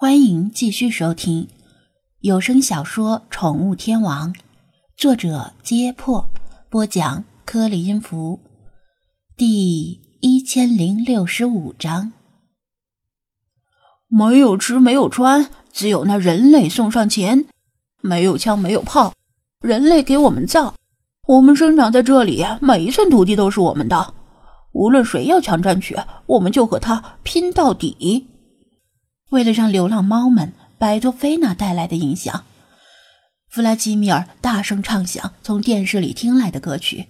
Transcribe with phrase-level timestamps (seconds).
[0.00, 1.46] 欢迎继续收听
[2.20, 4.32] 有声小说《宠物天王》，
[4.96, 6.30] 作者：揭破，
[6.70, 8.40] 播讲：颗粒音符，
[9.36, 12.14] 第一千零六十五章。
[14.08, 17.44] 没有吃，没有穿，只有那人类送上钱。
[18.00, 19.12] 没有枪，没有炮，
[19.60, 20.74] 人类给我们造。
[21.28, 24.14] 我们生长在这里，每一寸土地都是我们的。
[24.72, 25.94] 无论谁要强占去，
[26.24, 28.28] 我们就和他拼到底。
[29.30, 32.44] 为了让流浪猫们摆脱菲娜带来的影响，
[33.48, 37.06] 弗拉基米尔大声唱响从电视里听来的歌曲，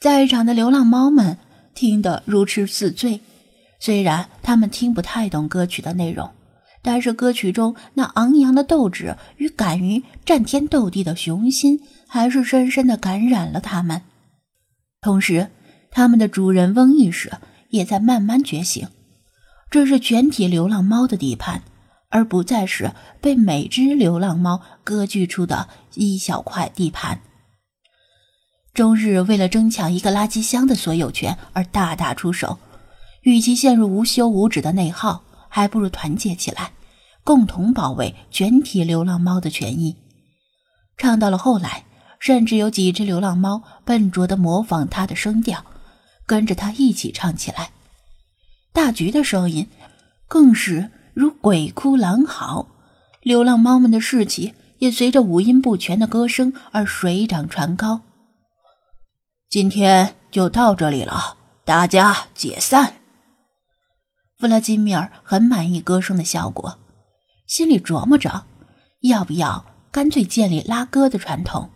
[0.00, 1.38] 在场的流浪猫们
[1.74, 3.20] 听得如痴似醉。
[3.80, 6.30] 虽然他们听不太懂歌曲的内容，
[6.82, 14.02] 但是歌曲中那昂扬的斗志与敢于战天斗地的雄心，还是深深的感染了他们。
[15.00, 15.50] 同时，
[15.90, 17.30] 他们的主人翁意识
[17.68, 18.88] 也在慢慢觉醒。
[19.74, 21.64] 这是全体流浪猫的地盘，
[22.08, 27.20] 而不再是被每只流浪猫割据出的一小块地盘。
[28.72, 32.60] 终日为了争抢一个垃圾箱的所有权而大打出手，
[33.22, 36.70] 与其陷入无休无止的内耗，还不如团结起来，
[37.24, 39.96] 共同保卫全体流浪猫的权益。
[40.96, 41.84] 唱到了后来，
[42.20, 45.64] 甚至有几只流浪猫笨拙地模仿他的声调，
[46.26, 47.70] 跟着他一起唱起来。
[48.74, 49.68] 大橘的声音
[50.26, 52.66] 更是如鬼哭狼嚎，
[53.22, 58.00] 流浪猫们的士气也随着五音不全的歌声而水涨船高。
[59.48, 62.94] 今天就到这里了，大家解散。
[64.36, 66.76] 弗拉基米尔很满意歌声的效果，
[67.46, 68.44] 心里琢磨着，
[69.02, 71.70] 要不要干脆建立拉歌的传统，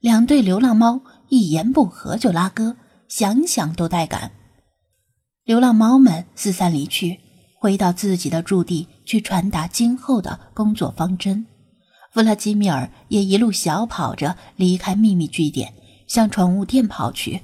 [0.00, 2.76] 两队流浪猫一言不合就拉歌，
[3.06, 4.32] 想想都带感。
[5.44, 7.18] 流浪猫们四散离去，
[7.58, 11.44] 回到自己的驻地去传达今后的工作方针。
[12.12, 15.74] 弗拉基米尔也一路小跑着离开秘密据点，
[16.06, 17.40] 向宠物店跑去。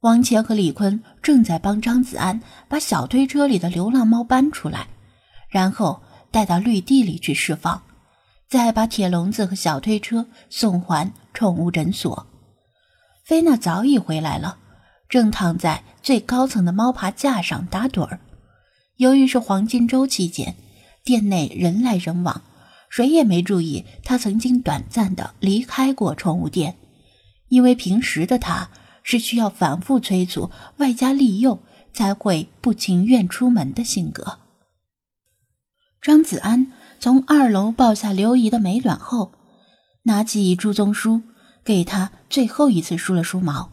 [0.00, 4.88] 王乾和李坤正在帮张子安把小推车里的流浪猫搬出来，
[5.48, 7.80] 然后带到绿地里去释放，
[8.48, 12.26] 再把铁笼子和小推车送还宠物诊所。
[13.24, 14.58] 菲娜早已回来了。
[15.08, 18.20] 正躺在最高层的猫爬架上打盹儿。
[18.96, 20.56] 由于是黄金周期间，
[21.04, 22.40] 店内人来人往，
[22.88, 26.78] 谁也没注意他曾经短暂的离开过宠物店。
[27.48, 28.70] 因为平时的他
[29.02, 34.38] 是需要反复催促、外加利诱才会不情愿出门的性格。
[36.00, 39.32] 张子安从二楼抱下刘姨的美短后，
[40.04, 41.20] 拿起朱宗书，
[41.62, 43.72] 给他最后一次梳了梳毛。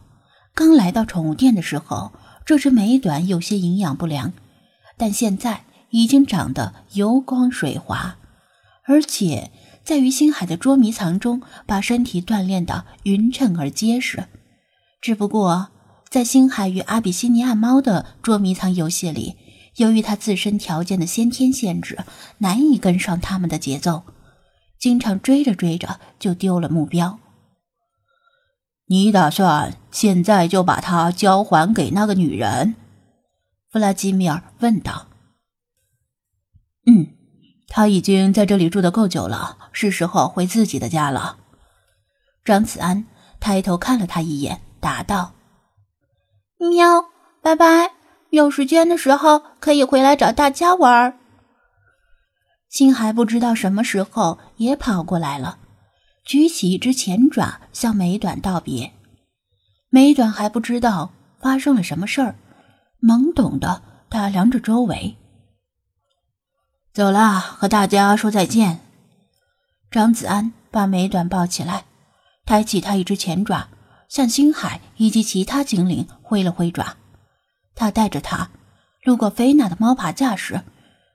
[0.54, 2.12] 刚来到宠物店的时候，
[2.46, 4.32] 这只美短有些营养不良，
[4.96, 8.18] 但现在已经长得油光水滑，
[8.84, 9.50] 而且
[9.82, 14.26] 在于星海的捉迷藏中，把身体锻炼得匀称而结实。
[15.00, 15.70] 只不过
[16.08, 19.34] 在星海与阿比西尼亚猫的捉迷藏游戏里，
[19.78, 21.98] 由于它自身条件的先天限制，
[22.38, 24.04] 难以跟上他们的节奏，
[24.78, 27.18] 经常追着追着就丢了目标。
[28.88, 32.76] 你打算现在就把它交还给那个女人？
[33.70, 35.06] 弗拉基米尔问道。
[36.86, 37.08] 嗯，
[37.66, 41.38] 他已经在这里住的够久了，是时候回自己的家了。
[42.44, 43.04] 张子安
[43.40, 45.32] 抬头看了他一眼，答道
[46.58, 47.06] ：“喵，
[47.42, 47.90] 拜拜，
[48.30, 51.18] 有时间的时候可以回来找大家玩。”
[52.70, 55.58] 星海不知道什么时候也跑过来了。
[56.26, 58.92] 举起一只前爪向美短道别，
[59.90, 62.34] 美短还不知道发生了什么事儿，
[63.00, 65.16] 懵懂的打量着周围。
[66.92, 68.80] 走了，和大家说再见。
[69.88, 71.84] 张子安把美短抱起来，
[72.44, 73.68] 抬起他一只前爪，
[74.08, 76.96] 向星海以及其他精灵挥了挥爪。
[77.76, 78.50] 他带着他
[79.04, 80.64] 路过菲娜的猫爬架时，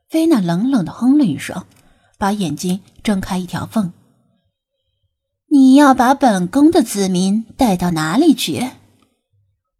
[0.07, 1.65] 菲娜冷冷的哼了一声，
[2.17, 3.91] 把眼睛睁开一条缝。
[5.61, 8.71] 你要把本宫的子民带到哪里去？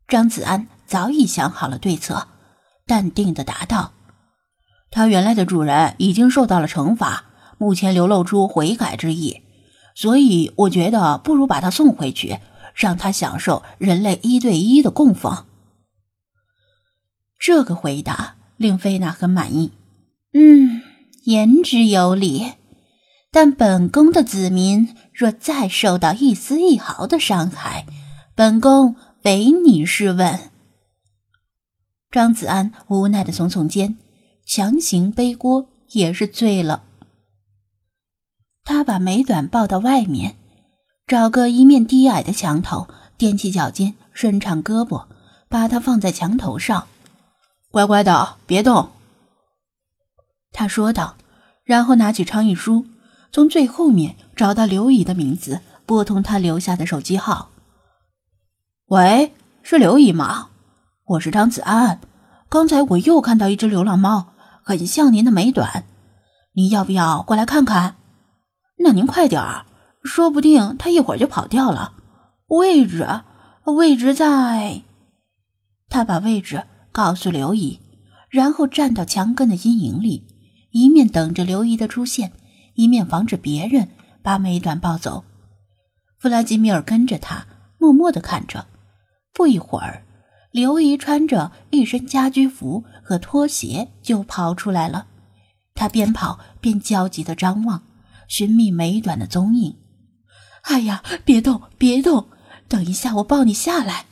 [0.08, 2.28] 张子安早已想好了对策，
[2.86, 3.94] 淡定的答道
[4.92, 7.26] ：“他原来的主人已经受到了惩罚，
[7.58, 9.42] 目前流露出悔改之意，
[9.96, 12.38] 所以我觉得不如把他送回去，
[12.76, 15.46] 让他享受人类一对一的供奉。”
[17.42, 19.72] 这个回答令菲娜很满意。
[20.34, 20.84] 嗯，
[21.24, 22.52] 言之有理。
[23.34, 27.86] 但本宫的子民若再受到一丝一毫的伤害，
[28.36, 30.52] 本宫唯你是问。
[32.12, 33.98] 张子安无奈的耸耸肩，
[34.46, 36.84] 强行背锅也是醉了。
[38.66, 40.36] 他把美短抱到外面，
[41.08, 45.06] 找个一面低矮的墙头，踮起脚尖，伸长胳膊，
[45.48, 46.86] 把它放在墙头上，
[47.72, 48.90] 乖乖的，别动。
[50.52, 51.16] 他说道，
[51.64, 52.86] 然后拿起倡议书，
[53.32, 57.50] 从最后面找到刘姨的名字，拨通他留下的手机号。
[58.88, 59.32] 喂，
[59.64, 60.50] 是刘姨吗？
[61.06, 62.02] 我是张子安。
[62.50, 64.34] 刚才我又看到一只流浪猫，
[64.64, 65.86] 很像您的美短，
[66.56, 67.96] 你要不要过来看看？
[68.80, 69.66] 那您快点儿，
[70.04, 71.94] 说不定它一会儿就跑掉了。
[72.48, 73.08] 位置，
[73.64, 74.82] 位置在……
[75.88, 77.80] 他把位置告诉刘姨，
[78.30, 80.28] 然后站到墙根的阴影里，
[80.72, 82.34] 一面等着刘姨的出现，
[82.76, 83.90] 一面防止别人
[84.22, 85.24] 把美短抱走。
[86.18, 87.48] 弗拉基米尔跟着他，
[87.78, 88.68] 默默的看着。
[89.34, 90.04] 不一会儿。
[90.52, 95.08] 刘姨穿着一身家居服和拖鞋就跑出来了，
[95.74, 97.84] 她边跑边焦急地张望，
[98.28, 99.78] 寻觅美短的踪影。
[100.64, 102.28] 哎呀，别动，别动！
[102.68, 104.06] 等一下，我抱你下来。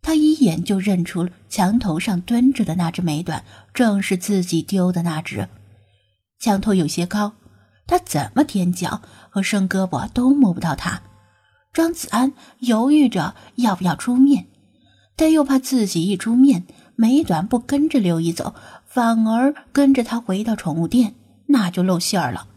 [0.00, 5.48] 他一眼就认出墙头上蹲着的那只美短，正是自己丢的那只。
[6.38, 7.32] 墙头有些高，
[7.86, 9.00] 他怎么踮脚
[9.30, 11.02] 和伸胳膊都摸不到它。
[11.72, 14.46] 张子安犹豫着要不要出面。
[15.16, 16.66] 但又怕自己一出面，
[16.96, 18.52] 美短不跟着刘姨走，
[18.84, 21.14] 反而跟着他回到宠物店，
[21.46, 22.48] 那就露馅儿了。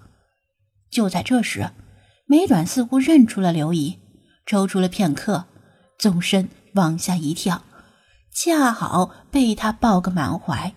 [0.89, 1.69] 就在这时，
[2.25, 3.99] 美短似乎认出了刘姨，
[4.47, 5.45] 抽出了片刻，
[5.99, 7.61] 纵身往下一跳，
[8.33, 10.73] 恰好被他抱个满怀。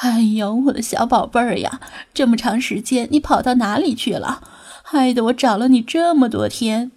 [0.00, 1.80] 哎呦，我的小宝贝儿呀，
[2.12, 4.42] 这么长时间你跑到哪里去了？
[4.82, 6.92] 害得我找了你这么多天。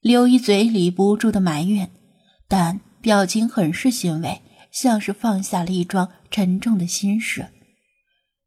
[0.00, 1.90] 刘姨嘴里不住的埋怨，
[2.46, 7.46] 但表情很是欣慰，像是放下了一桩沉重的心事。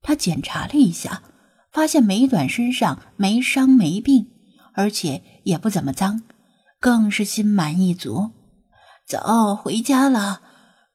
[0.04, 1.24] 他检查了一下，
[1.74, 4.28] 发现美短身上没伤没病，
[4.74, 6.22] 而且也不怎么脏，
[6.80, 8.32] 更是心满意足。
[9.08, 10.42] 走，回家了。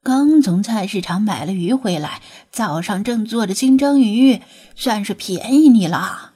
[0.06, 2.22] 刚从菜市场买了鱼回来，
[2.52, 4.40] 早上正做着清蒸鱼，
[4.76, 6.30] 算是便宜你了。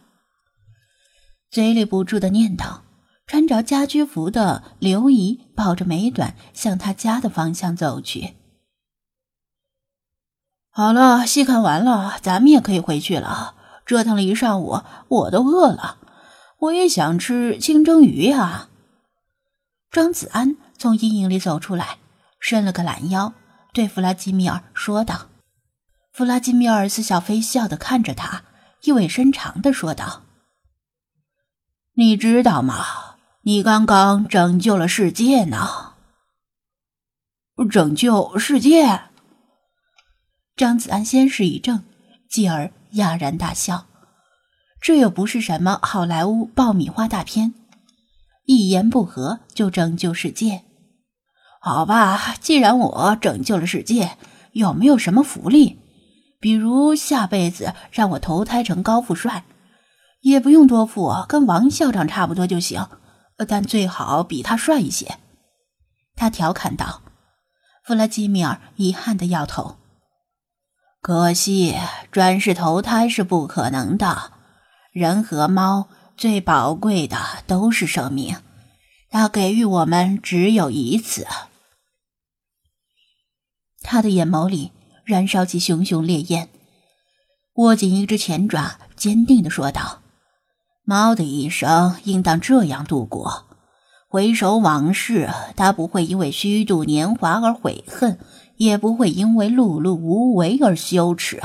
[1.53, 2.81] 嘴里不住的念叨。
[3.29, 8.35] 穿着家居服的刘姨抱着美短向他家的方向走去。
[10.71, 13.55] 好了，戏看完了，咱们也可以回去了。
[13.87, 15.99] 折腾了一上午，我都饿了，
[16.59, 18.69] 我也想吃清蒸鱼呀。
[19.93, 21.99] 张子安从阴影里走出来，
[22.41, 23.33] 伸了个懒腰，
[23.73, 25.29] 对弗拉基米尔说道。
[26.13, 28.45] 弗拉基米尔似笑非笑的看着他，
[28.83, 30.23] 意味深长的说道
[31.95, 33.07] ：“你知道吗？”
[33.43, 35.95] 你刚刚拯救了世界呢！
[37.71, 39.05] 拯救世界！
[40.55, 41.83] 张子安先是一怔，
[42.29, 43.87] 继而哑然大笑。
[44.79, 47.55] 这又不是什么好莱坞爆米花大片，
[48.45, 50.65] 一言不合就拯救世界。
[51.63, 54.17] 好吧，既然我拯救了世界，
[54.53, 55.79] 有没有什么福利？
[56.41, 59.45] 比如下辈子让我投胎成高富帅，
[60.23, 62.89] 也不用多富，跟王校长差不多就行。
[63.47, 65.19] 但最好比他帅一些，
[66.17, 67.03] 他调侃道。
[67.85, 69.77] 弗拉基米尔遗憾的摇头，
[71.03, 71.77] 可惜
[72.11, 74.33] 转世投胎是不可能的。
[74.93, 78.37] 人和猫最宝贵的都是生命，
[79.11, 81.27] 它给予我们只有一次。
[83.83, 84.73] 他的眼眸里
[85.05, 86.49] 燃烧起熊熊烈焰，
[87.55, 90.03] 握紧一只前爪，坚定的说道。
[90.85, 93.47] 猫的一生应当这样度过：
[94.09, 98.19] 回首往事，它不会因为虚度年华而悔恨，
[98.57, 101.43] 也不会因为碌碌无为而羞耻。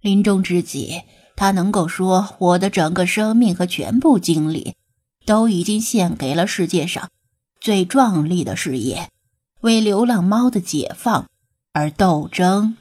[0.00, 1.02] 临终之际，
[1.36, 4.74] 它能够说：“我的整个生命和全部精力，
[5.26, 7.10] 都已经献给了世界上
[7.60, 9.10] 最壮丽的事业，
[9.60, 11.26] 为流浪猫的解放
[11.74, 12.74] 而斗争。”